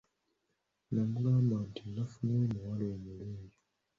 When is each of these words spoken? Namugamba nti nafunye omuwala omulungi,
Namugamba 0.91 1.55
nti 1.67 1.83
nafunye 1.93 2.33
omuwala 2.45 2.83
omulungi, 2.95 3.57